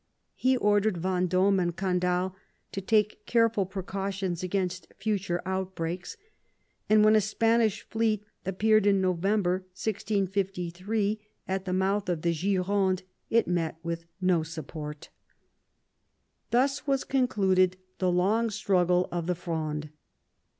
[0.33, 2.33] He ordered Vend6me and Candale
[2.71, 6.17] to take careful precautions against future outbreaks,
[6.89, 12.23] and when a Spanish fleet appeared in No vember 1 653, at the mouth of
[12.23, 15.09] the Gironde, it met with no support.
[16.49, 19.91] Thus was concluded the long struggle of the Fronde.